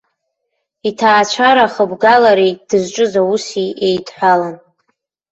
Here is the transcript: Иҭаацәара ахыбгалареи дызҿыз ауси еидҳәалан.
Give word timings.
Иҭаацәара 0.89 1.63
ахыбгалареи 1.67 2.53
дызҿыз 2.67 3.13
ауси 3.21 3.75
еидҳәалан. 3.87 4.55